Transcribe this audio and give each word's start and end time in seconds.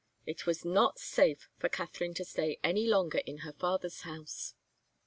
It 0.25 0.47
was 0.47 0.65
not 0.65 0.97
safe 0.97 1.47
for 1.59 1.69
Katharine 1.69 2.15
to 2.15 2.25
stay 2.25 2.59
any 2.63 2.87
longer 2.87 3.19
in 3.19 3.39
her 3.45 3.53
father's 3.53 4.01
house. 4.01 4.55